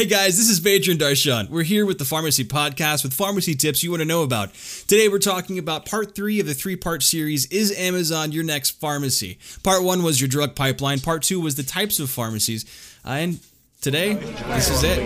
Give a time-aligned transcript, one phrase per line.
[0.00, 1.50] Hey guys, this is Badrian Darshan.
[1.50, 4.54] We're here with the Pharmacy Podcast with pharmacy tips you want to know about.
[4.88, 8.80] Today we're talking about part three of the three part series Is Amazon Your Next
[8.80, 9.38] Pharmacy?
[9.62, 12.64] Part one was your drug pipeline, part two was the types of pharmacies,
[13.04, 13.40] uh, and
[13.82, 15.04] today, this is it.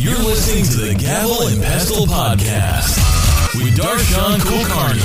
[0.00, 2.94] You're listening to the Gavel and Pestle Podcast
[3.56, 5.02] with Darshan Kulkarni.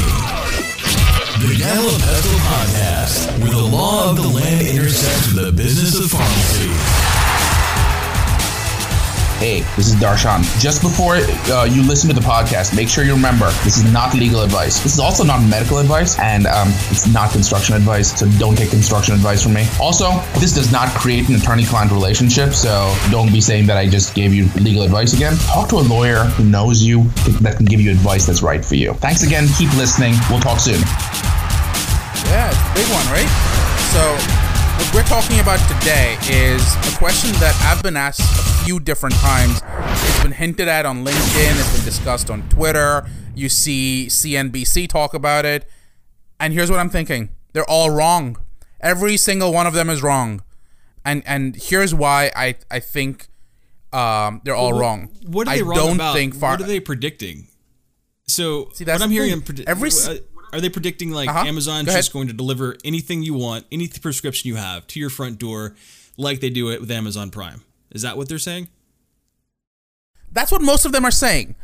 [1.42, 5.98] The Gavel and Pestle Podcast, where the law of the land intersects with the business
[5.98, 7.00] of pharmacy.
[9.41, 10.43] Hey, this is Darshan.
[10.61, 14.14] Just before uh, you listen to the podcast, make sure you remember this is not
[14.14, 14.83] legal advice.
[14.83, 18.69] This is also not medical advice, and um, it's not construction advice, so don't take
[18.69, 19.65] construction advice from me.
[19.79, 23.89] Also, this does not create an attorney client relationship, so don't be saying that I
[23.89, 25.36] just gave you legal advice again.
[25.37, 27.05] Talk to a lawyer who knows you
[27.42, 28.93] that can give you advice that's right for you.
[28.93, 29.47] Thanks again.
[29.57, 30.14] Keep listening.
[30.29, 30.81] We'll talk soon.
[32.30, 33.25] Yeah, big one, right?
[33.89, 34.50] So,
[34.81, 39.14] what we're talking about today is a question that I've been asked a few different
[39.16, 39.62] times.
[39.64, 43.08] It's been hinted at on LinkedIn, it's been discussed on Twitter.
[43.36, 45.70] You see CNBC talk about it.
[46.40, 48.38] And here's what I'm thinking they're all wrong.
[48.80, 50.44] Every single one of them is wrong.
[51.06, 53.28] And and here's why I, I think
[53.94, 55.12] um, they're all what, wrong.
[55.28, 56.16] What are they I wrong don't about?
[56.16, 57.50] think far- what are they predicting?
[58.28, 60.22] So, See, that's what I'm hearing, predi- Every uh,
[60.54, 61.46] are they predicting like Uh-huh.
[61.48, 65.10] Amazon's Go just going to deliver anything you want, any prescription you have to your
[65.10, 65.76] front door,
[66.18, 67.64] like they do it with Amazon Prime?
[67.92, 68.70] Is that what they're saying?
[70.32, 71.56] That's what most of them are saying.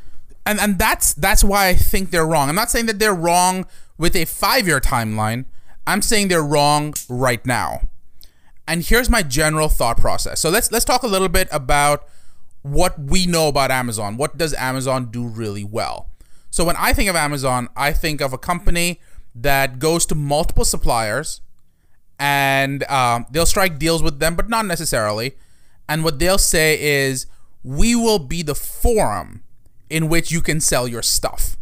[0.45, 2.49] And and that's that's why I think they're wrong.
[2.49, 3.65] I'm not saying that they're wrong
[3.97, 5.45] with a 5-year timeline.
[5.85, 7.89] I'm saying they're wrong right now.
[8.67, 10.39] And here's my general thought process.
[10.39, 12.05] So let's let's talk a little bit about
[12.61, 14.17] what we know about Amazon.
[14.17, 16.09] What does Amazon do really well?
[16.49, 18.99] So when I think of Amazon, I think of a company
[19.35, 21.41] that goes to multiple suppliers
[22.19, 25.35] and um, they'll strike deals with them, but not necessarily.
[25.87, 27.27] And what they'll say is,
[27.63, 29.43] we will be the forum
[29.89, 31.57] in which you can sell your stuff.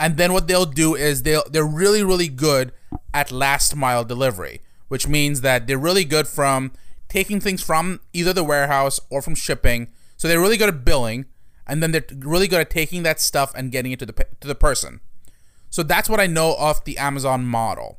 [0.00, 2.72] And then what they'll do is they'll they're really really good
[3.12, 6.72] at last mile delivery, which means that they're really good from
[7.08, 9.88] taking things from either the warehouse or from shipping.
[10.16, 11.26] So they're really good at billing,
[11.68, 14.48] and then they're really good at taking that stuff and getting it to the to
[14.48, 15.00] the person.
[15.70, 17.98] So that's what I know of the Amazon model.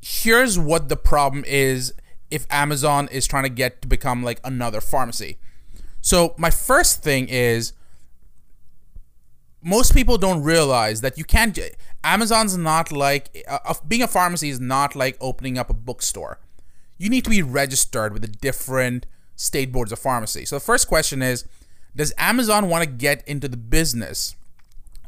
[0.00, 1.92] Here's what the problem is
[2.30, 5.38] if Amazon is trying to get to become like another pharmacy.
[6.00, 7.72] So my first thing is
[9.62, 11.58] most people don't realize that you can't
[12.04, 16.38] Amazon's not like uh, being a pharmacy is not like opening up a bookstore.
[16.98, 19.06] You need to be registered with the different
[19.36, 20.44] state boards of pharmacy.
[20.44, 21.44] So the first question is
[21.96, 24.36] does Amazon want to get into the business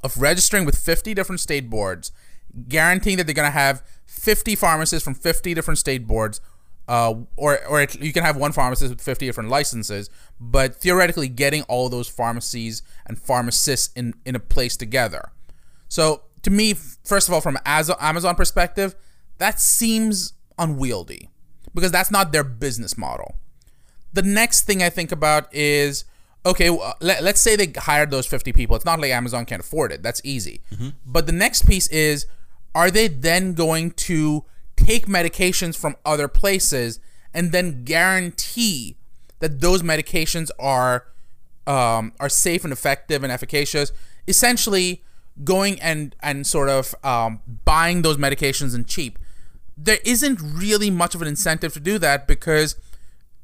[0.03, 2.13] of registering with 50 different state boards,
[2.69, 6.41] guaranteeing that they're going to have 50 pharmacists from 50 different state boards,
[6.89, 10.09] uh, or or it, you can have one pharmacist with 50 different licenses,
[10.39, 15.33] but theoretically getting all those pharmacies and pharmacists in, in a place together.
[15.89, 18.95] So to me, first of all, from Az- Amazon perspective,
[19.39, 21.29] that seems unwieldy
[21.75, 23.35] because that's not their business model.
[24.13, 26.05] The next thing I think about is
[26.47, 28.77] okay, well, let, let's say they hired those 50 people.
[28.77, 30.03] It's not like Amazon can't afford it.
[30.03, 30.61] That's easy.
[31.05, 32.27] But the next piece is
[32.75, 34.45] are they then going to
[34.77, 37.01] take medications from other places
[37.35, 38.97] and then guarantee
[39.41, 41.07] that those medications are
[41.67, 43.93] um, are safe and effective and efficacious?
[44.29, 45.03] Essentially,
[45.43, 49.19] going and and sort of um, buying those medications and cheap.
[49.77, 52.77] There isn't really much of an incentive to do that because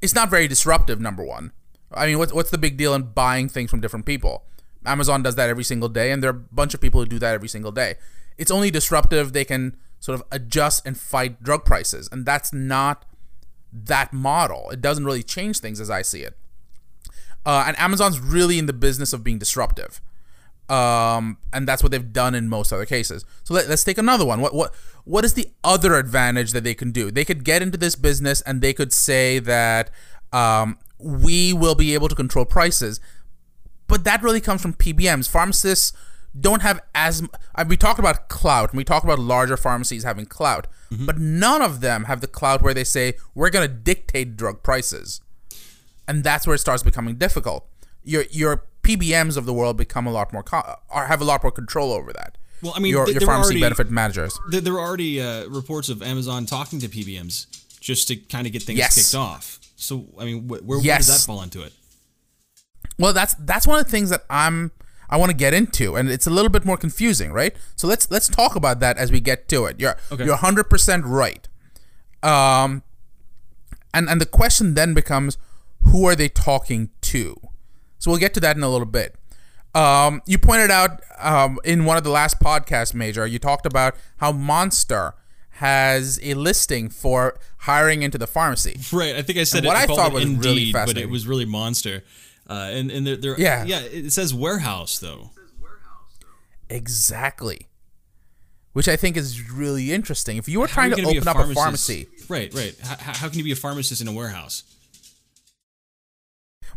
[0.00, 1.00] it's not very disruptive.
[1.00, 1.52] Number one,
[1.94, 4.44] I mean, what's what's the big deal in buying things from different people?
[4.84, 7.18] Amazon does that every single day, and there are a bunch of people who do
[7.18, 7.96] that every single day.
[8.38, 13.04] It's only disruptive they can sort of adjust and fight drug prices, and that's not
[13.72, 14.70] that model.
[14.70, 16.36] It doesn't really change things as I see it.
[17.44, 20.00] Uh, and Amazon's really in the business of being disruptive,
[20.68, 23.24] um, and that's what they've done in most other cases.
[23.44, 24.40] So let, let's take another one.
[24.40, 24.74] What what
[25.04, 27.10] what is the other advantage that they can do?
[27.10, 29.90] They could get into this business and they could say that
[30.32, 33.00] um, we will be able to control prices,
[33.88, 35.28] but that really comes from PBMs.
[35.28, 35.92] Pharmacists
[36.38, 37.22] don't have as
[37.54, 41.60] uh, we talked about clout and we talked about larger pharmacies having clout, but none
[41.62, 45.20] of them have the clout where they say we're going to dictate drug prices
[46.08, 47.66] and that's where it starts becoming difficult.
[48.04, 51.42] Your your PBMs of the world become a lot more co- or have a lot
[51.42, 52.36] more control over that.
[52.62, 54.38] Well, I mean, your, th- your pharmacy already- benefit managers.
[54.50, 57.46] There, there were already uh, reports of Amazon talking to PBMs
[57.80, 58.94] just to kind of get things Yes.
[58.96, 59.58] kicked off.
[59.82, 61.72] So, I mean, wh- where, where does that fall into it?
[62.98, 64.70] Well, that's that's one of the things that I'm
[65.10, 67.54] I want to get into, and it's a little bit more confusing, right?
[67.76, 69.80] So let's let's talk about that as we get to it.
[69.80, 70.24] You're Okay.
[70.24, 71.48] you're 100 percent right.
[72.22, 72.82] Um,
[73.92, 75.36] and and the question then becomes,
[75.82, 77.36] who are they talking to?
[77.98, 79.16] So we'll get to that in a little bit.
[79.74, 83.96] Um, you pointed out um, in one of the last podcasts, Major, you talked about
[84.18, 85.14] how Monster
[85.62, 88.78] has a listing for hiring into the pharmacy.
[88.92, 89.14] Right.
[89.14, 89.68] I think I said And it.
[89.68, 92.02] what I thought was really Indeed, but it was really Monster.
[92.50, 93.64] Uh, and and they're, they're Yeah.
[93.64, 93.80] yeah.
[93.80, 95.30] It says warehouse though.
[96.68, 97.68] Exactly.
[98.72, 100.36] Which I think is really interesting.
[100.36, 102.52] If you were How trying you to open up a pharmacy, Right.
[102.54, 102.74] Right.
[102.82, 104.64] How, how can you be a pharmacist in a warehouse?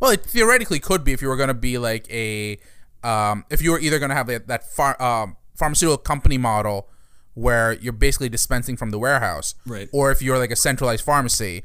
[0.02, 2.60] well, it theoretically could be if you were going to be like a,
[3.02, 6.90] um, if you were either going to have that, that phar- um, pharmaceutical company model
[7.36, 9.88] where you're basically dispensing from the warehouse, Right.
[9.94, 11.64] Or if you're like a centralized pharmacy,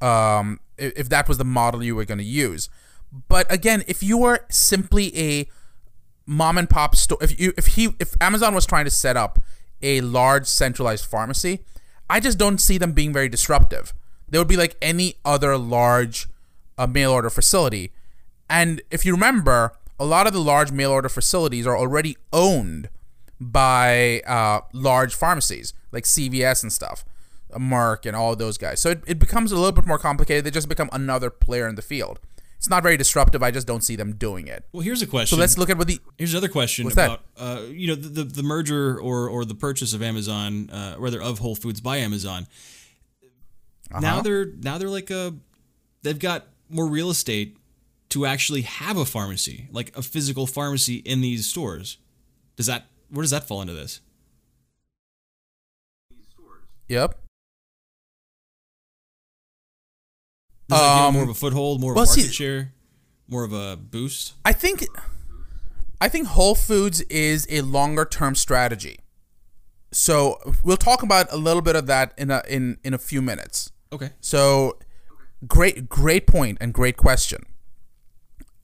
[0.00, 2.68] um, i- if that was the model you were going to use.
[3.28, 5.48] But again, if you were simply a
[6.26, 9.40] mom and pop store, if you if he if Amazon was trying to set up
[9.82, 11.60] a large centralized pharmacy,
[12.10, 13.92] I just don't see them being very disruptive.
[14.28, 16.28] They would be like any other large
[16.76, 17.92] uh, mail order facility.
[18.48, 22.88] And if you remember, a lot of the large mail order facilities are already owned
[23.40, 27.04] by uh, large pharmacies like CVS and stuff,
[27.52, 28.80] Merck and all those guys.
[28.80, 30.44] So it, it becomes a little bit more complicated.
[30.44, 32.20] They just become another player in the field.
[32.56, 33.40] It's not very disruptive.
[33.40, 34.64] I just don't see them doing it.
[34.72, 35.36] Well, here's a question.
[35.36, 37.06] So let's look at what the Here's another question What's that?
[37.06, 40.96] about uh, you know the, the the merger or or the purchase of Amazon, uh,
[40.98, 42.48] rather of Whole Foods by Amazon.
[43.92, 44.00] Uh-huh.
[44.00, 45.34] Now they're now they're like a
[46.02, 47.56] they've got more real estate
[48.08, 51.98] to actually have a pharmacy, like a physical pharmacy in these stores.
[52.56, 54.00] Does that where does that fall into this?
[56.88, 57.18] Yep.
[60.68, 62.72] Does that give Um, more of a foothold, more of well, a market see- share,
[63.26, 64.34] more of a boost?
[64.44, 64.84] I think
[66.00, 69.00] I think Whole Foods is a longer term strategy.
[69.90, 73.20] So we'll talk about a little bit of that in a in in a few
[73.22, 73.72] minutes.
[73.92, 74.10] Okay.
[74.20, 74.78] So
[75.46, 77.44] great great point and great question.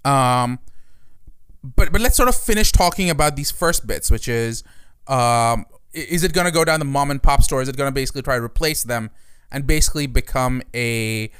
[0.05, 0.58] Um
[1.65, 4.63] but but let's sort of finish talking about these first bits, which is
[5.09, 7.63] um is it going to go down the mom and pop store?
[7.63, 9.11] Is it going to basically try to replace them
[9.51, 11.31] and basically become a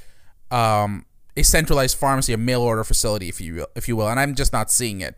[0.51, 1.05] um
[1.37, 4.09] a centralized pharmacy, a mail order facility, if you will, if you will?
[4.09, 5.17] And I'm just not seeing it.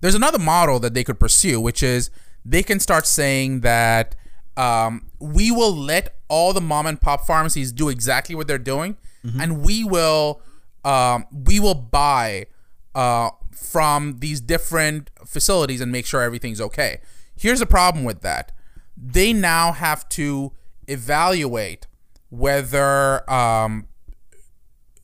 [0.00, 2.10] There's another model that they could pursue, which is
[2.44, 4.14] they can start saying that
[4.56, 8.96] um, we will let all the mom and pop pharmacies do exactly what they're doing,
[9.40, 10.42] and we will
[10.84, 12.46] um, we will buy
[12.94, 17.00] uh, from these different facilities and make sure everything's okay.
[17.36, 18.52] Here's the problem with that:
[18.96, 20.52] they now have to
[20.86, 21.86] evaluate
[22.30, 23.88] whether um,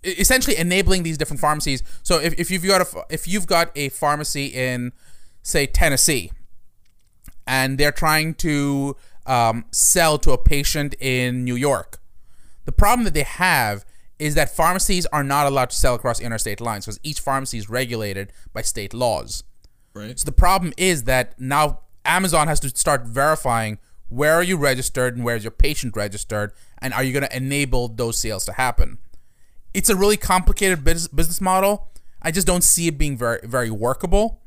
[0.02, 1.82] essentially enabling these different pharmacies.
[2.02, 4.92] So if, if you've got a if you've got a pharmacy in
[5.42, 6.32] say Tennessee,
[7.46, 12.00] and they're trying to um, sell to a patient in New York,
[12.64, 13.84] the problem that they have
[14.20, 17.70] is that pharmacies are not allowed to sell across interstate lines because each pharmacy is
[17.70, 19.42] regulated by state laws.
[19.94, 20.16] Right.
[20.18, 23.78] So the problem is that now Amazon has to start verifying
[24.10, 26.52] where are you registered and where is your patient registered,
[26.82, 28.98] and are you going to enable those sales to happen?
[29.72, 31.88] It's a really complicated business model.
[32.20, 34.42] I just don't see it being very very workable.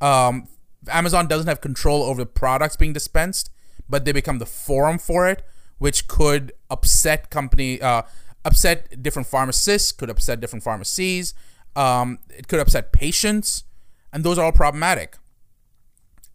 [0.00, 0.48] Um,
[0.88, 3.50] Amazon doesn't have control over the products being dispensed,
[3.88, 5.42] but they become the forum for it,
[5.78, 8.02] which could upset company, uh,
[8.44, 11.34] upset different pharmacists, could upset different pharmacies.
[11.76, 13.64] Um, it could upset patients,
[14.12, 15.16] and those are all problematic.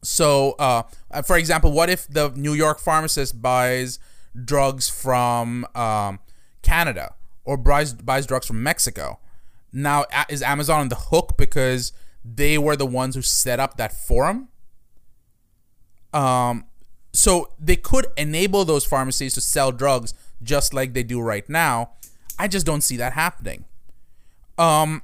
[0.02, 4.00] So, uh, uh, for example, what if the New York pharmacist buys
[4.46, 6.20] drugs from um,
[6.62, 9.20] Canada or buys, buys drugs from Mexico?
[9.72, 11.92] Now, is Amazon on the hook because
[12.24, 14.50] they were the ones who set up that forum?
[16.14, 16.66] Um,
[17.14, 21.92] so they could enable those pharmacies to sell drugs just like they do right now.
[22.40, 23.66] I just don't see that happening.
[24.58, 25.04] Um,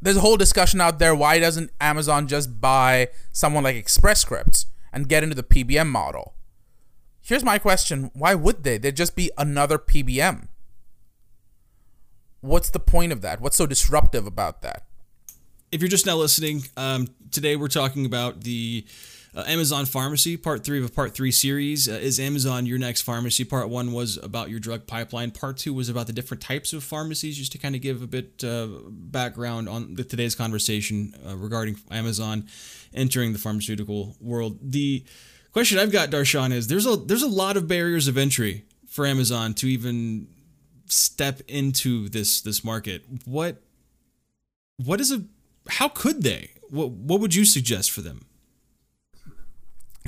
[0.00, 4.66] there's a whole discussion out there why doesn't Amazon just buy someone like Express Scripts
[4.92, 6.34] and get into the PBM model?
[7.20, 8.78] Here's my question why would they?
[8.78, 10.48] They'd just be another PBM.
[12.40, 13.40] What's the point of that?
[13.40, 14.84] What's so disruptive about that?
[15.70, 18.84] if you're just now listening, um, today we're talking about the
[19.38, 21.88] uh, Amazon Pharmacy, part three of a part three series.
[21.88, 23.44] Uh, is Amazon your next pharmacy?
[23.44, 25.30] Part one was about your drug pipeline.
[25.30, 28.08] Part two was about the different types of pharmacies, just to kind of give a
[28.08, 32.48] bit uh, background on the, today's conversation uh, regarding Amazon
[32.92, 34.58] entering the pharmaceutical world.
[34.60, 35.04] The
[35.52, 39.06] question I've got, Darshan, is there's a there's a lot of barriers of entry for
[39.06, 40.26] Amazon to even
[40.86, 43.04] step into this this market.
[43.24, 43.62] What
[44.84, 45.22] what is a
[45.68, 46.54] how could they?
[46.70, 48.24] What what would you suggest for them?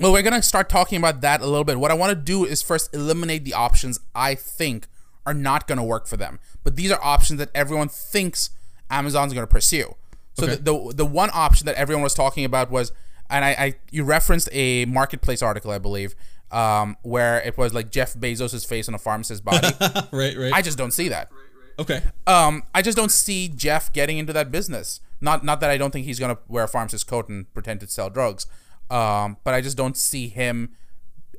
[0.00, 1.78] Well, we're gonna start talking about that a little bit.
[1.78, 4.86] What I want to do is first eliminate the options I think
[5.26, 6.38] are not gonna work for them.
[6.64, 8.50] But these are options that everyone thinks
[8.90, 9.94] Amazon's going to pursue.
[10.34, 10.56] So Okay.
[10.56, 12.92] the, the the one option that everyone was talking about was,
[13.28, 16.14] and I, I you referenced a marketplace article, I believe,
[16.50, 19.68] um, where it was like Jeff Bezos' face on a pharmacist's body.
[20.12, 20.52] right, right.
[20.52, 21.30] I just don't see that.
[21.30, 22.00] Right, right.
[22.00, 22.02] Okay.
[22.26, 25.00] Um, I just don't see Jeff getting into that business.
[25.20, 27.86] Not not that I don't think he's gonna wear a pharmacist coat and pretend to
[27.86, 28.46] sell drugs.
[28.90, 30.76] Um, but I just don't see him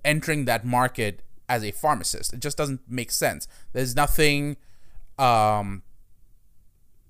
[0.04, 2.34] entering that market as a pharmacist.
[2.34, 3.48] It just doesn't make sense.
[3.74, 4.58] There's nothing
[5.20, 5.84] um,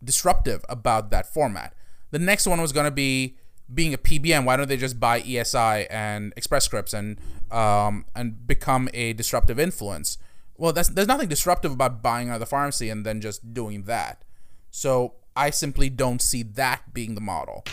[0.03, 1.73] disruptive about that format.
[2.09, 3.37] The next one was gonna be
[3.73, 4.43] being a PBM.
[4.45, 7.17] Why don't they just buy ESI and Express Scripts and
[7.51, 10.17] um, and become a disruptive influence?
[10.57, 14.23] Well, that's, there's nothing disruptive about buying another pharmacy and then just doing that.
[14.69, 17.65] So I simply don't see that being the model.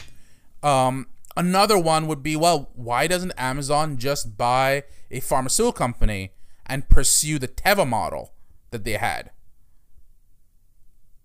[0.62, 1.06] Um,
[1.38, 6.32] another one would be well, why doesn't Amazon just buy a pharmaceutical company
[6.66, 8.34] and pursue the Teva model
[8.70, 9.30] that they had?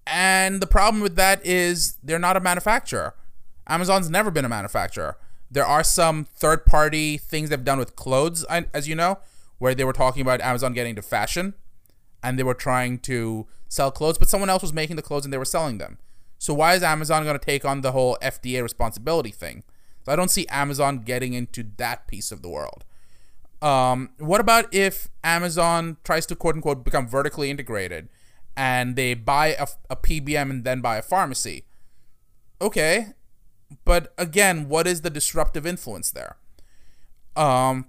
[0.06, 3.16] And the problem with that is they're not a manufacturer.
[3.68, 5.18] Amazon's never been a manufacturer.
[5.50, 8.44] There are some third party things they've done with clothes,
[8.74, 9.20] as you know,
[9.58, 11.56] where they were talking about Amazon getting into fashion
[12.22, 15.34] and they were trying to sell clothes, but someone else was making the clothes and
[15.34, 15.98] they were selling them.
[16.38, 19.64] So why is Amazon going to take on the whole FDA responsibility thing?
[20.04, 22.84] So I don't see Amazon getting into that piece of the world.
[23.62, 28.10] Um, what about if Amazon tries to quote unquote become vertically integrated
[28.58, 31.64] and they buy a, a PBM and then buy a pharmacy?
[32.62, 33.08] Okay,
[33.86, 36.36] but again, what is the disruptive influence there?
[37.36, 37.88] Um,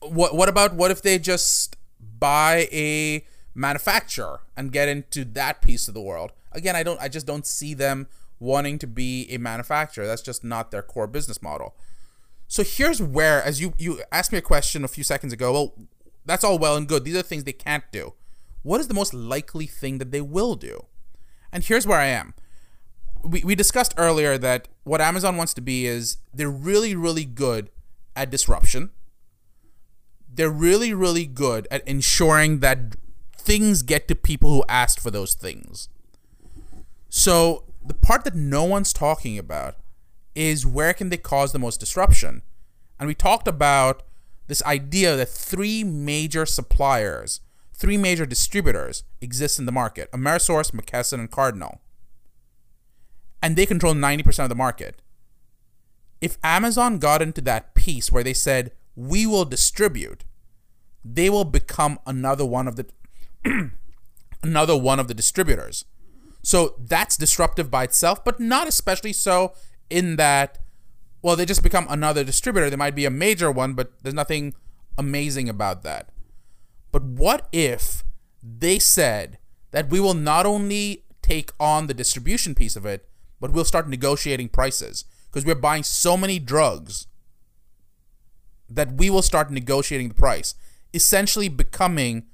[0.00, 5.88] what what about what if they just buy a manufacturer and get into that piece
[5.88, 6.32] of the world?
[6.52, 8.06] Again, I don't I just don't see them
[8.38, 10.06] wanting to be a manufacturer.
[10.06, 11.74] That's just not their core business model.
[12.48, 15.74] So here's where as you you asked me a question a few seconds ago, well,
[16.24, 17.04] that's all well and good.
[17.04, 18.14] These are things they can't do.
[18.62, 20.86] What is the most likely thing that they will do?
[21.52, 22.34] And here's where I am
[23.26, 27.70] we, we discussed earlier that what Amazon wants to be is they're really, really good
[28.14, 28.90] at disruption.
[30.32, 32.96] They're really, really good at ensuring that
[33.36, 35.88] things get to people who asked for those things.
[37.08, 39.76] So the part that no one's talking about
[40.34, 42.42] is where can they cause the most disruption?
[42.98, 44.02] And we talked about
[44.48, 47.40] this idea that three major suppliers,
[47.72, 51.80] three major distributors exist in the market: Amerisource, McKesson, and Cardinal
[53.46, 55.00] and they control 90% of the market.
[56.20, 60.24] If Amazon got into that piece where they said, we will distribute,
[61.04, 62.86] they will become another one of the
[64.42, 65.84] another one of the distributors.
[66.46, 69.54] So that's disruptive by itself, but not especially so
[69.90, 70.58] in that
[71.20, 72.70] well, they just become another distributor.
[72.70, 74.54] They might be a major one, but there's nothing
[74.96, 76.10] amazing about that.
[76.92, 78.04] But what if
[78.40, 79.38] they said
[79.72, 83.08] that we will not only take on the distribution piece of it,
[83.40, 87.08] but we'll start negotiating prices because we're buying so many drugs
[88.70, 90.54] that we will start negotiating the price,
[90.94, 92.26] essentially becoming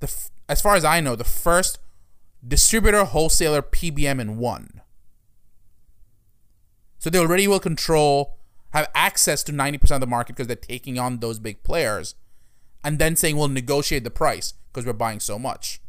[0.00, 0.12] the
[0.50, 1.78] as far as I know the first
[2.46, 4.80] distributor wholesaler PBM in one.
[6.98, 8.38] So they already will control
[8.72, 12.14] have access to 90% of the market because they're taking on those big players
[12.82, 15.80] and then saying we'll negotiate the price because we're buying so much.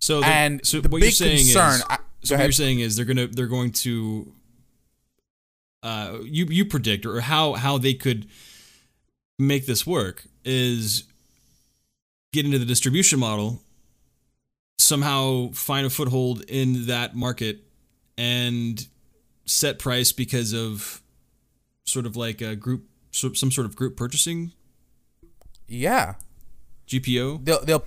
[0.00, 2.52] So the, And so the what big you're saying concern- is, I- so what you're
[2.52, 4.32] saying is they're gonna they're going to
[5.82, 8.26] uh you you predict or how how they could
[9.38, 11.04] make this work is
[12.32, 13.62] get into the distribution model
[14.78, 17.64] somehow find a foothold in that market
[18.18, 18.86] and
[19.46, 21.02] set price because of
[21.84, 24.52] sort of like a group some sort of group purchasing
[25.68, 26.14] Yeah.
[26.88, 27.84] GPO They'll they'll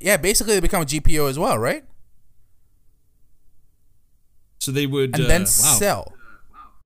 [0.00, 1.84] yeah, basically they become a GPO as well, right?
[4.58, 5.46] so they would And uh, then wow.
[5.46, 6.14] sell.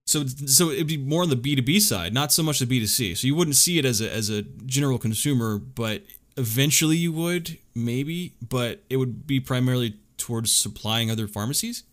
[0.07, 2.67] So so it'd be more on the B two B side, not so much the
[2.67, 3.15] B two C.
[3.15, 6.03] So you wouldn't see it as a as a general consumer, but
[6.37, 11.85] eventually you would maybe, but it would be primarily towards supplying other pharmacies.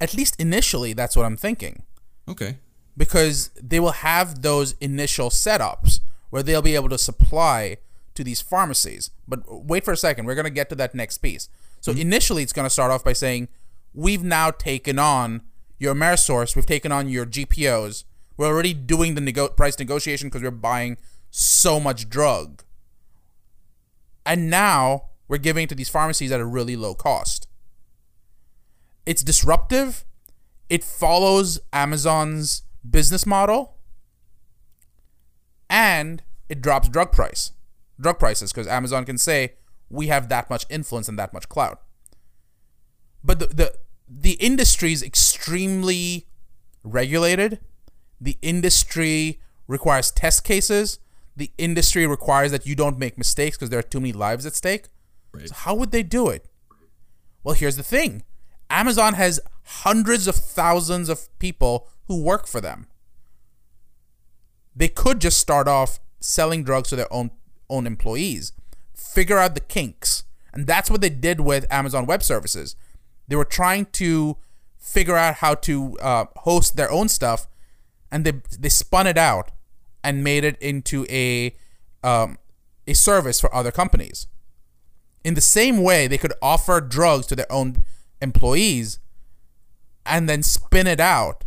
[0.00, 1.82] At least initially, that's what I'm thinking.
[2.28, 2.58] Okay.
[2.96, 6.00] Because they will have those initial setups
[6.30, 7.78] where they'll be able to supply
[8.14, 9.10] to these pharmacies.
[9.28, 11.48] But wait for a second, we're going to get to that next piece.
[11.80, 12.00] So mm-hmm.
[12.00, 13.48] initially, it's going to start off by saying,
[13.94, 15.42] We've now taken on
[15.78, 18.04] your Amerisource, we've taken on your GPOs.
[18.36, 20.98] We're already doing the nego- price negotiation because we're buying
[21.30, 22.62] so much drug.
[24.26, 27.48] And now we're giving it to these pharmacies at a really low cost.
[29.06, 30.04] It's disruptive.
[30.68, 33.78] It follows Amazon's business model.
[35.70, 37.52] And it drops drug price.
[38.00, 39.54] Drug prices because Amazon can say
[39.88, 41.80] we have that much influence and that much clout.
[43.24, 43.74] but the the,
[44.08, 46.26] the industry is extremely
[46.84, 47.60] regulated.
[48.20, 50.98] The industry requires test cases.
[51.36, 54.54] The industry requires that you don't make mistakes because there are too many lives at
[54.54, 54.86] stake.
[55.32, 55.48] Right.
[55.48, 56.46] So how would they do it?
[57.44, 58.22] Well, here's the thing.
[58.70, 62.86] Amazon has hundreds of thousands of people who work for them.
[64.74, 67.30] They could just start off selling drugs to their own
[67.68, 68.52] own employees,
[68.94, 72.76] figure out the kinks, and that's what they did with Amazon Web Services.
[73.28, 74.36] They were trying to
[74.78, 77.46] figure out how to uh, host their own stuff,
[78.10, 79.50] and they they spun it out
[80.06, 81.52] and made it into a
[82.04, 82.38] um,
[82.86, 84.28] a service for other companies.
[85.24, 87.82] In the same way, they could offer drugs to their own
[88.22, 89.00] employees
[90.06, 91.42] and then spin it out.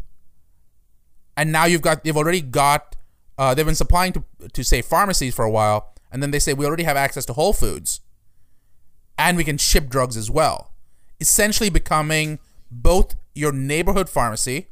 [1.38, 2.98] And now you've got they've already got
[3.38, 6.54] uh, they've been supplying to to say pharmacies for a while, and then they say
[6.54, 8.02] we already have access to Whole Foods,
[9.18, 10.74] and we can ship drugs as well.
[11.22, 12.40] Essentially, becoming
[12.70, 14.68] both your neighborhood pharmacy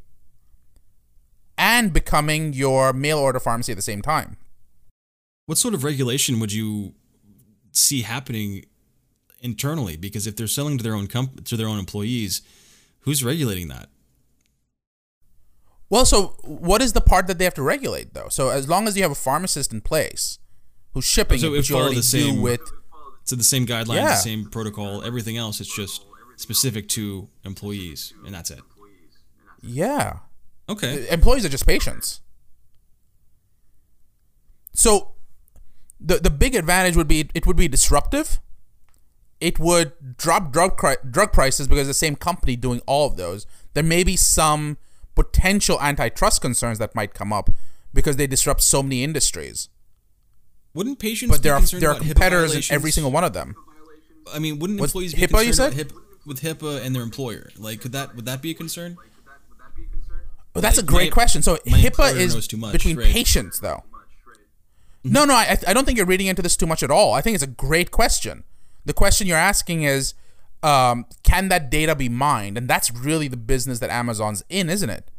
[1.57, 4.37] and becoming your mail order pharmacy at the same time.
[5.45, 6.93] What sort of regulation would you
[7.71, 8.65] see happening
[9.41, 9.95] internally?
[9.97, 12.41] Because if they're selling to their own comp- to their own employees,
[13.01, 13.89] who's regulating that?
[15.89, 18.27] Well, so what is the part that they have to regulate though?
[18.29, 20.37] So as long as you have a pharmacist in place
[20.93, 22.61] who's shipping So it, which you already the same- do with
[23.23, 24.07] So the same guidelines, Yeah.
[24.09, 25.59] the same protocol, everything else.
[25.61, 26.03] It's just
[26.37, 28.61] specific to employees, and that's it.
[29.61, 30.19] yeah.
[30.69, 31.07] Okay.
[31.09, 32.21] Employees are just patients.
[34.73, 35.13] So
[35.99, 38.39] the the big advantage would be it would be disruptive.
[39.39, 43.45] It would drop drug drug prices because the same company doing all of those.
[43.73, 44.77] There may be some
[45.15, 47.49] potential antitrust concerns that might come up
[47.93, 49.69] because they disrupt so many industries.
[50.73, 53.55] Wouldn't patients But there are there are competitors in every single one of them.
[54.31, 55.73] I mean, wouldn't What's employees be HIPAA, you said?
[55.73, 55.93] HIPAA,
[56.25, 57.49] with HIPAA and their employer?
[57.57, 58.97] Like, could that would that be a concern?
[60.61, 61.41] That's a great my- question.
[61.41, 63.07] So HIPAA is much, between right.
[63.07, 63.83] patients, though.
[65.03, 67.13] No, no, I, I don't think you're reading into this too much at all.
[67.13, 68.43] I think it's a great question.
[68.85, 70.13] The question you're asking is,
[70.63, 72.57] um, can that data be mined?
[72.57, 75.09] And that's really the business that Amazon's in, isn't it?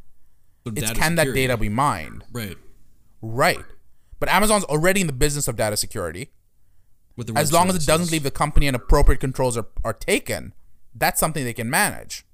[0.67, 2.25] So It's can that data be mined?
[2.33, 2.57] right
[3.21, 3.65] Right.
[4.21, 6.31] But Amazon's already in the business of data security.
[7.35, 10.55] As long as it doesn't leave the company and appropriate controls are, are taken,
[10.95, 12.25] that's something they can manage.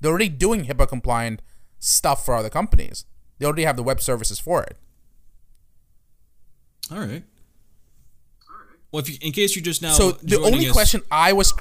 [0.00, 1.42] They're already doing HIPAA compliant
[1.78, 3.04] stuff for other companies.
[3.38, 4.76] They already have the web services for it.
[6.90, 7.22] All right.
[8.92, 11.54] Well, if you, in case you're just now so the only us- question I was,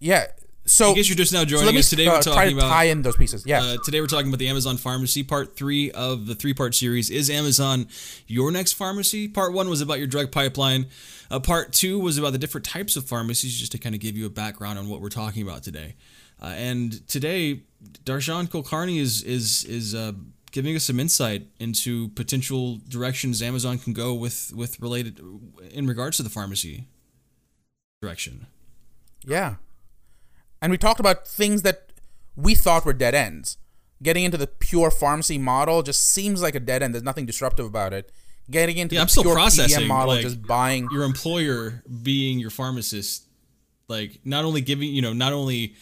[0.00, 0.26] yeah.
[0.68, 2.50] So in case you're just now so joining let me us today, uh, we're talking
[2.50, 3.44] to about tie in those pieces.
[3.46, 3.62] Yeah.
[3.62, 5.22] Uh, today we're talking about the Amazon Pharmacy.
[5.22, 7.86] Part three of the three-part series is Amazon
[8.26, 9.28] Your Next Pharmacy.
[9.28, 10.86] Part one was about your drug pipeline.
[11.30, 14.16] Uh, part two was about the different types of pharmacies, just to kind of give
[14.16, 15.94] you a background on what we're talking about today.
[16.40, 17.62] Uh, and today,
[18.04, 20.12] Darshan Kulkarni is is is uh,
[20.52, 25.20] giving us some insight into potential directions Amazon can go with with related
[25.70, 26.88] in regards to the pharmacy
[28.02, 28.46] direction.
[29.26, 29.56] Yeah.
[30.62, 31.92] And we talked about things that
[32.36, 33.56] we thought were dead ends.
[34.02, 36.94] Getting into the pure pharmacy model just seems like a dead end.
[36.94, 38.10] There's nothing disruptive about it.
[38.50, 40.88] Getting into Yeah, the I'm still pure processing, PBM model, like, just buying.
[40.92, 43.24] your employer being your pharmacist
[43.88, 45.74] like not only giving you know not only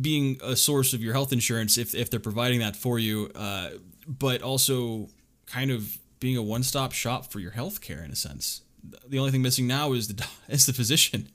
[0.00, 3.70] being a source of your health insurance if, if they're providing that for you uh,
[4.06, 5.08] but also
[5.46, 8.62] kind of being a one-stop shop for your health care in a sense
[9.06, 11.28] the only thing missing now is the is the physician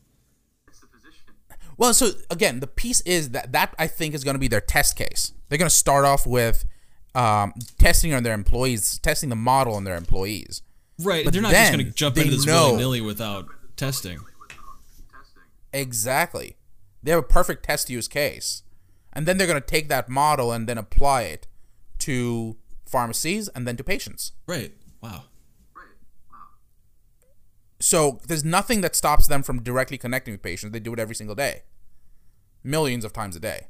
[1.78, 4.62] Well, so again, the piece is that that I think is going to be their
[4.62, 5.34] test case.
[5.50, 6.66] They're going to start off with
[7.16, 10.62] um, testing on their employees, testing the model on their employees.
[11.00, 14.20] right But they're not just going to jump into this know- willy-nilly without testing
[15.74, 16.58] Exactly.
[17.04, 18.63] They have a perfect test use case.
[19.12, 21.48] And then they're going to take that model and then apply it
[22.00, 24.32] to pharmacies and then to patients.
[24.48, 25.24] right wow
[27.80, 30.72] So there's nothing that stops them from directly connecting with patients.
[30.72, 31.63] They do it every single day,
[32.63, 33.68] millions of times a day.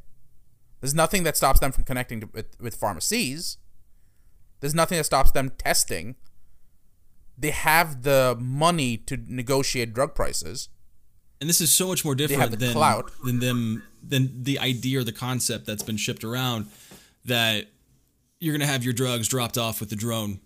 [0.82, 3.58] There's nothing that stops them from connecting to, with, with pharmacies.
[4.60, 6.15] There's nothing that stops them testing.
[7.38, 10.69] They have the money to negotiate drug prices.
[11.43, 13.12] And this is so much more different the than clout.
[13.25, 16.67] than them than the idea or the concept that's been shipped around
[17.25, 17.65] that
[18.39, 20.39] you're gonna have your drugs dropped off with the drone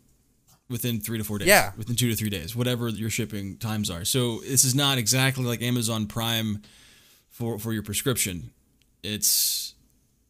[0.69, 1.47] within three to four days.
[1.47, 1.71] Yeah.
[1.77, 4.05] Within two to three days, whatever your shipping times are.
[4.05, 6.63] So this is not exactly like Amazon Prime
[7.29, 8.49] for for your prescription.
[9.03, 9.75] It's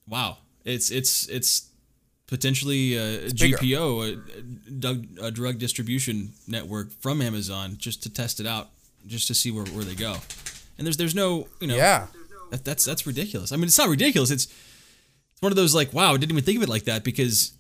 [0.06, 0.40] wow.
[0.66, 1.70] It's it's it's
[2.28, 3.56] potentially a bigger.
[3.56, 4.18] GPO,
[4.68, 8.68] a, drug, a drug distribution network from Amazon, just to test it out,
[9.06, 10.18] just to see where, where they go.
[10.78, 12.08] And there's there's no you know Yeah.
[12.52, 13.52] that, that's that's ridiculous.
[13.52, 14.32] I mean, it's not ridiculous.
[14.32, 17.04] It's it's one of those like, wow, I didn't even think of it like that
[17.04, 17.54] because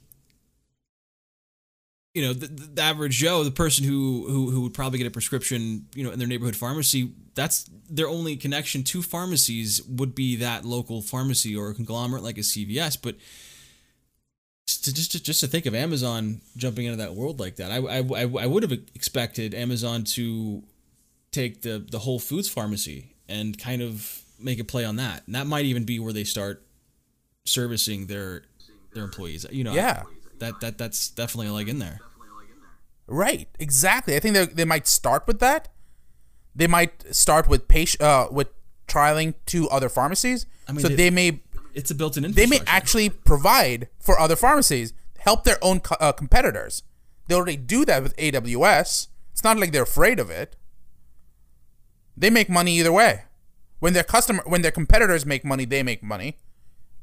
[2.13, 5.11] you know the, the average Joe, the person who, who who would probably get a
[5.11, 10.35] prescription, you know, in their neighborhood pharmacy, that's their only connection to pharmacies would be
[10.37, 12.97] that local pharmacy or a conglomerate like a CVS.
[13.01, 13.17] But
[14.65, 17.77] to just to, just to think of Amazon jumping into that world like that, I
[17.77, 20.63] I, I, I would have expected Amazon to
[21.41, 25.17] take the the Whole Foods pharmacy and kind of make a play on that.
[25.25, 26.55] And that might even be where they start
[27.45, 28.43] servicing their
[28.93, 29.45] their employees.
[29.51, 30.03] You know, Yeah.
[30.39, 31.99] that that that's definitely a leg in there.
[33.09, 34.15] Right, exactly.
[34.15, 35.69] I think they they might start with that.
[36.55, 38.49] They might start with patient uh, with
[38.87, 40.45] trialing to other pharmacies.
[40.67, 41.39] I mean, so they- they, may
[41.73, 46.11] It's a built-in they may actually provide for other pharmacies, help their own co- uh,
[46.11, 46.83] competitors.
[47.27, 49.07] They already do that with AWS.
[49.33, 50.55] It's not like they're afraid of it.
[52.17, 53.23] They make money either way.
[53.79, 56.37] When their customer, when their competitors make money, they make money,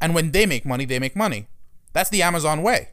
[0.00, 1.46] and when they make money, they make money.
[1.92, 2.88] That's the Amazon way.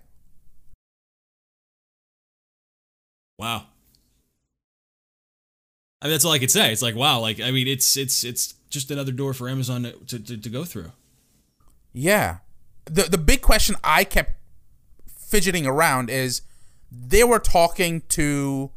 [3.40, 3.66] Wow.
[6.00, 6.72] I mean, that's all I could say.
[6.72, 7.20] It's like wow.
[7.20, 10.64] Like I mean, it's it's it's just another door for Amazon to to, to go
[10.64, 10.92] through.
[11.92, 12.38] Yeah.
[12.86, 14.34] The the big question I kept
[15.08, 16.44] fidgeting around is
[16.92, 18.70] they were talking to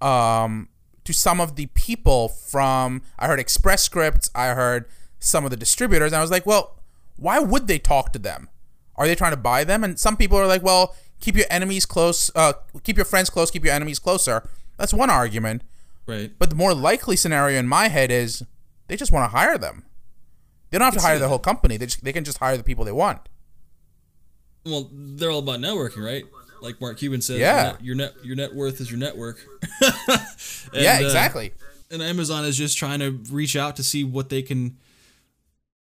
[0.00, 0.68] um
[1.10, 4.86] to some of the people from I heard Express Scripts, I heard
[5.18, 6.76] some of the distributors, and I was like, well,
[7.16, 8.48] why would they talk to them?
[8.96, 9.82] Are they trying to buy them?
[9.82, 12.52] And some people are like, well, keep your enemies close, uh,
[12.84, 14.48] keep your friends close, keep your enemies closer.
[14.76, 15.62] That's one argument.
[16.06, 16.32] Right.
[16.38, 18.44] But the more likely scenario in my head is
[18.86, 19.84] they just want to hire them.
[20.70, 21.76] They don't have to hire the whole company.
[21.76, 23.28] They just, they can just hire the people they want.
[24.64, 26.24] Well, they're all about networking, right?
[26.62, 27.76] Like Mark Cuban says, Yeah.
[27.80, 29.38] your net your net worth is your network.
[29.80, 31.52] yeah, And, uh, exactly.
[31.90, 34.76] and Amazon is just trying to reach out to see what they can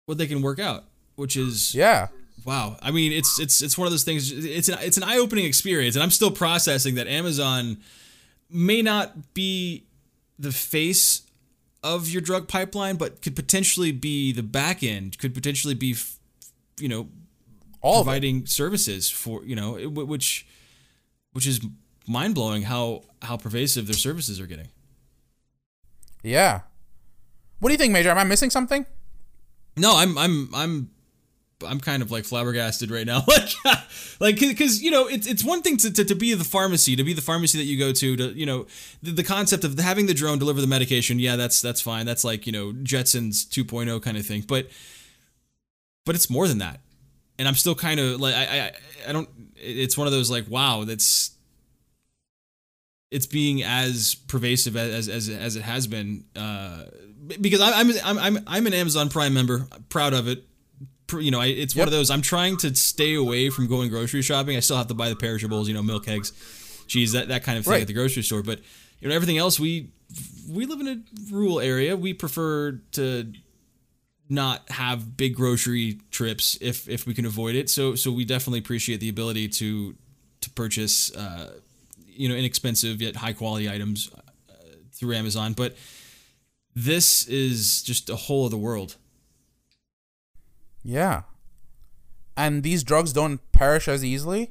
[0.06, 0.85] what they can work out,
[1.16, 2.08] which is yeah.
[2.44, 2.76] wow.
[2.82, 4.32] I mean, it's it's it's one of those things.
[4.32, 7.78] It's an it's an eye opening experience, and I'm still processing that Amazon
[8.50, 9.85] may not be
[10.38, 11.22] the face
[11.85, 15.18] of your drug pipeline, but could potentially be the back end.
[15.18, 16.16] Could potentially be, f-
[16.78, 17.08] you know,
[17.80, 20.46] All providing services for you know, it- which
[21.33, 21.61] which is
[22.07, 24.68] mind blowing how how pervasive their services are getting.
[26.23, 26.61] Yeah.
[27.59, 28.11] What do you think, Major?
[28.11, 28.87] Am I missing something?
[29.77, 30.90] No, I'm I'm I'm
[31.66, 33.25] I'm kind of like flabbergasted right now.
[33.29, 33.49] like
[34.21, 37.05] like because you know it's it's one thing to, to, to be the pharmacy to
[37.05, 38.66] be the pharmacy that you go to to you know
[39.03, 42.25] the, the concept of having the drone deliver the medication yeah that's that's fine that's
[42.25, 44.68] like you know Jetsons 2.0 kind of thing but
[46.05, 46.81] but it's more than that
[47.38, 48.73] and I'm still kind of like I I
[49.09, 49.29] I don't
[49.62, 51.31] it's one of those like wow that's
[53.11, 56.85] it's being as pervasive as as as it has been uh
[57.40, 60.44] because I- I'm I'm I'm I'm an Amazon Prime member proud of it.
[61.12, 64.22] You know I, it's one of those I'm trying to stay away from going grocery
[64.22, 64.57] shopping.
[64.57, 66.33] I still have to buy the perishables you know milk eggs
[66.87, 67.83] cheese that that kind of thing Right.
[67.83, 68.42] at the grocery store.
[68.42, 68.61] But
[69.01, 69.90] you know everything else we
[70.48, 71.01] we live in a
[71.33, 71.96] rural area.
[71.96, 73.31] We prefer to
[74.28, 77.68] not have big grocery trips if if we can avoid it.
[77.68, 79.94] So so we definitely appreciate the ability to
[80.40, 81.58] to purchase uh,
[82.06, 84.11] you know inexpensive yet high quality items
[84.48, 84.52] uh,
[84.92, 85.52] through Amazon.
[85.52, 85.76] But
[86.74, 88.96] this is just a whole other world.
[90.82, 91.22] Yeah.
[92.37, 94.50] And these drugs don't perish as easily.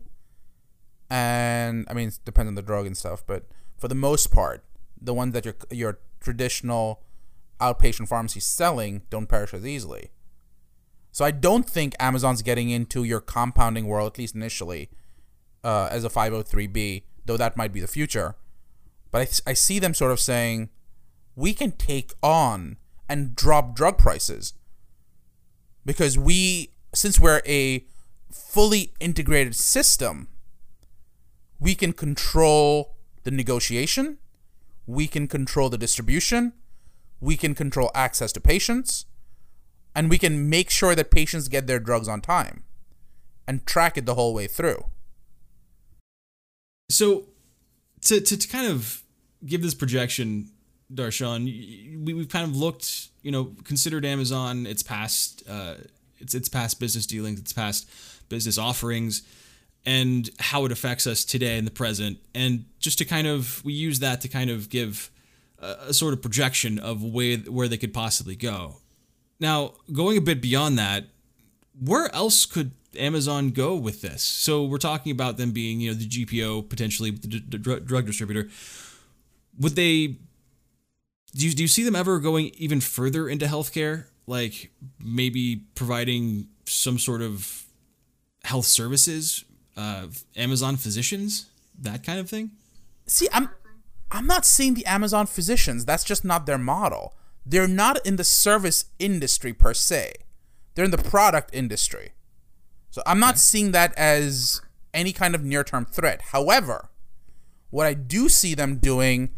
[1.09, 4.63] And I mean, it depends on the drug and stuff, but for the most part,
[5.01, 7.01] the ones that your your traditional
[7.61, 10.11] outpatient pharmacies selling don't perish as easily.
[11.11, 14.89] So I don't think Amazon's getting into your compounding world, at least initially,
[15.63, 18.35] uh, as a 503b, though that might be the future.
[19.11, 20.69] But I, I see them sort of saying,
[21.35, 22.77] we can take on
[23.09, 24.53] and drop drug prices
[25.85, 27.85] because we since we're a
[28.31, 30.27] fully integrated system
[31.59, 34.17] we can control the negotiation
[34.85, 36.53] we can control the distribution
[37.21, 39.05] we can control access to patients
[39.95, 42.63] and we can make sure that patients get their drugs on time
[43.47, 44.85] and track it the whole way through.
[46.89, 47.25] So
[48.01, 49.03] to, to, to kind of
[49.45, 50.49] give this projection,
[50.93, 55.75] Darshan, we, we've kind of looked, you know, considered Amazon, its past, uh,
[56.19, 57.89] its its past business dealings, its past
[58.29, 59.21] business offerings,
[59.85, 63.73] and how it affects us today in the present, and just to kind of we
[63.73, 65.09] use that to kind of give
[65.61, 68.77] a, sort of projection of way where they could possibly go.
[69.39, 71.05] Now, going a bit beyond that,
[71.79, 74.21] where else could Amazon go with this?
[74.21, 78.49] So we're talking about them being, you know, the GPO potentially the, d- drug distributor.
[79.59, 80.17] Would they?
[81.33, 84.05] Do you, do you see them ever going even further into healthcare?
[84.27, 87.65] like maybe providing some sort of
[88.43, 89.43] health services,
[89.77, 91.47] uh, Amazon physicians,
[91.79, 92.51] that kind of thing?
[93.05, 93.49] See, I'm
[94.11, 95.85] I'm not seeing the Amazon physicians.
[95.85, 97.15] That's just not their model.
[97.45, 100.13] They're not in the service industry per se.
[100.75, 102.11] They're in the product industry.
[102.89, 104.61] So I'm not seeing that as
[104.93, 106.21] any kind of near-term threat.
[106.33, 106.89] However,
[107.69, 109.29] what I do see them doing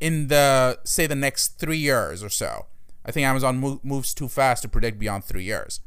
[0.00, 2.66] in the say the next 3 years or so.
[3.04, 5.80] I think Amazon mo- moves too fast to predict beyond 3 years.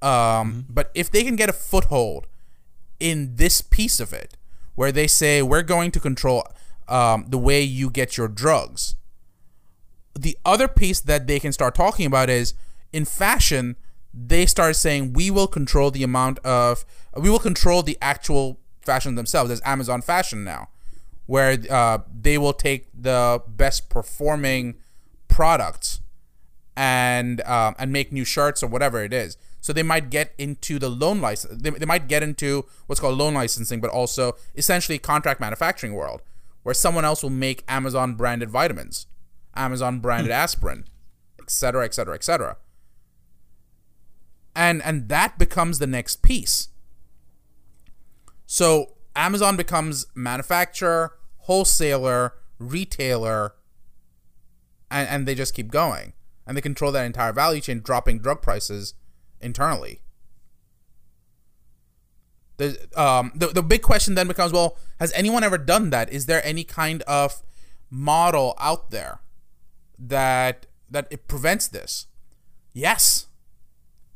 [0.00, 2.28] Um, but if they can get a foothold
[3.00, 4.36] in this piece of it
[4.76, 6.46] where they say we're going to control
[6.88, 8.96] um, the way you get your drugs.
[10.18, 12.54] The other piece that they can start talking about is
[12.92, 13.76] in fashion,
[14.12, 16.84] they start saying we will control the amount of,
[17.16, 19.48] we will control the actual fashion themselves.
[19.48, 20.68] There's Amazon Fashion now,
[21.26, 24.76] where uh, they will take the best performing
[25.26, 26.00] products
[26.76, 29.36] and um, and make new shirts or whatever it is.
[29.60, 31.62] So they might get into the loan license.
[31.62, 36.20] They, they might get into what's called loan licensing, but also essentially contract manufacturing world,
[36.64, 39.06] where someone else will make Amazon branded vitamins,
[39.54, 40.38] Amazon branded hmm.
[40.38, 40.84] aspirin,
[41.40, 42.56] etc., etc., etc.
[44.56, 46.68] And and that becomes the next piece.
[48.46, 53.54] So Amazon becomes manufacturer, wholesaler, retailer,
[54.90, 56.14] and, and they just keep going.
[56.46, 58.94] And they control that entire value chain, dropping drug prices
[59.40, 60.00] internally.
[62.56, 66.12] The, um, the, the big question then becomes well, has anyone ever done that?
[66.12, 67.42] Is there any kind of
[67.90, 69.20] model out there
[69.98, 72.06] that that it prevents this?
[72.72, 73.26] Yes.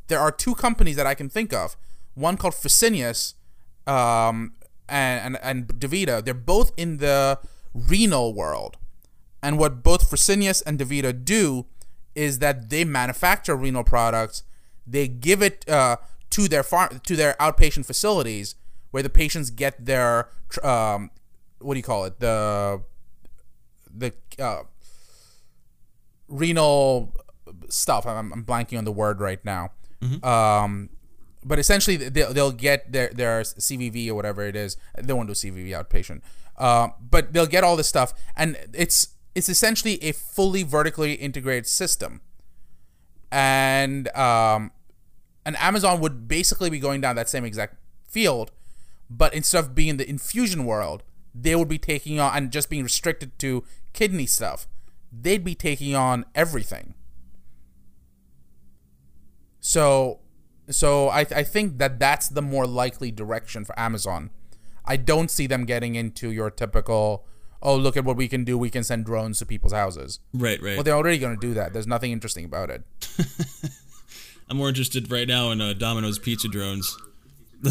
[0.08, 1.76] There are two companies that I can think of.
[2.14, 3.34] One called Fresenius
[3.86, 4.54] um,
[4.88, 6.24] and, and, and DaVita.
[6.24, 7.38] They're both in the
[7.74, 8.76] renal world.
[9.42, 11.66] And what both Fresenius and DaVita do
[12.14, 14.42] is that they manufacture renal products.
[14.86, 15.96] They give it uh,
[16.30, 18.54] to their farm to their outpatient facilities
[18.90, 20.28] where the patients get their
[20.62, 21.10] um,
[21.60, 22.82] what do you call it the
[23.94, 24.62] the uh,
[26.28, 27.14] renal
[27.68, 28.06] stuff.
[28.06, 29.72] I'm, I'm blanking on the word right now.
[30.24, 30.90] Um,
[31.44, 34.76] but essentially, they'll, they'll get their their CVV or whatever it is.
[34.96, 36.20] They won't do CVV outpatient.
[36.56, 41.66] Uh, but they'll get all this stuff, and it's it's essentially a fully vertically integrated
[41.66, 42.20] system.
[43.30, 44.72] And um,
[45.48, 48.50] and Amazon would basically be going down that same exact field,
[49.08, 51.02] but instead of being in the infusion world,
[51.34, 54.68] they would be taking on and just being restricted to kidney stuff.
[55.10, 56.92] They'd be taking on everything.
[59.58, 60.20] So,
[60.68, 64.28] so I, I think that that's the more likely direction for Amazon.
[64.84, 67.24] I don't see them getting into your typical,
[67.62, 68.58] oh look at what we can do.
[68.58, 70.20] We can send drones to people's houses.
[70.34, 70.74] Right, right.
[70.74, 71.72] Well, they're already going to do that.
[71.72, 72.82] There's nothing interesting about it.
[74.50, 76.96] I'm more interested right now in uh, Domino's pizza drones.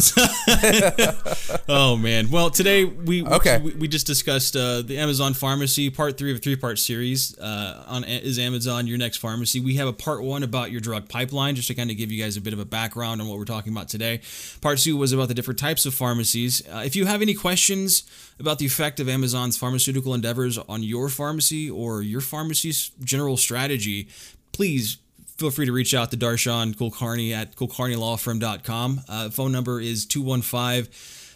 [1.69, 2.29] oh man!
[2.29, 3.57] Well, today we Okay.
[3.59, 7.39] we, we just discussed uh, the Amazon Pharmacy Part Three of a three part series
[7.39, 9.61] uh, on is Amazon your next pharmacy.
[9.61, 12.21] We have a Part One about your drug pipeline, just to kind of give you
[12.21, 14.19] guys a bit of a background on what we're talking about today.
[14.59, 16.61] Part Two was about the different types of pharmacies.
[16.67, 18.03] Uh, if you have any questions
[18.41, 24.09] about the effect of Amazon's pharmaceutical endeavors on your pharmacy or your pharmacy's general strategy,
[24.51, 24.97] please
[25.37, 29.01] feel free to reach out to Darshan Kulkarni at kulkarnilawfirm.com.
[29.07, 30.91] Uh, phone number is 215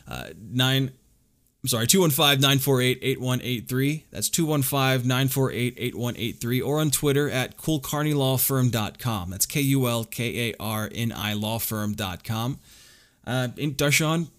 [0.08, 0.92] uh, 9
[1.64, 4.06] I'm sorry, 215-948-8183.
[4.10, 9.30] That's 215-948-8183 or on Twitter at kulkarnilawfirm.com.
[9.30, 12.60] That's K-U-L-K-A-R-N-I lawfirm.com.
[13.28, 14.32] Uh, Darshan,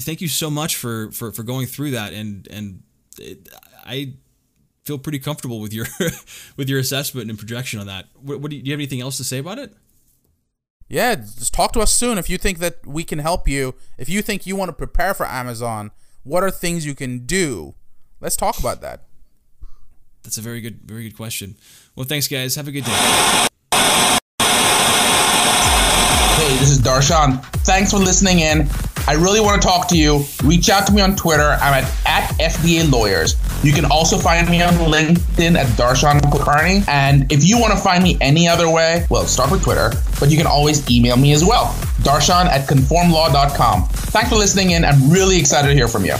[0.00, 2.82] thank you so much for, for, for going through that and and
[3.20, 3.48] it,
[3.84, 4.14] I
[4.84, 5.86] feel pretty comfortable with your
[6.56, 8.06] with your assessment and projection on that.
[8.14, 9.72] What, what do, you, do you have anything else to say about it?
[10.88, 13.74] Yeah, just talk to us soon if you think that we can help you.
[13.96, 15.92] If you think you want to prepare for Amazon,
[16.22, 17.74] what are things you can do?
[18.20, 19.04] Let's talk about that.
[20.22, 21.56] That's a very good very good question.
[21.96, 22.54] Well, thanks guys.
[22.56, 23.48] Have a good day.
[26.84, 27.42] Darshan.
[27.64, 28.68] Thanks for listening in.
[29.06, 30.24] I really want to talk to you.
[30.44, 31.58] Reach out to me on Twitter.
[31.60, 33.36] I'm at, at FDA Lawyers.
[33.62, 36.86] You can also find me on LinkedIn at Darshan Kulkarni.
[36.88, 40.30] And if you want to find me any other way, well, start with Twitter, but
[40.30, 41.66] you can always email me as well.
[42.02, 43.88] Darshan at conformlaw.com.
[43.88, 44.84] Thanks for listening in.
[44.84, 46.14] I'm really excited to hear from you.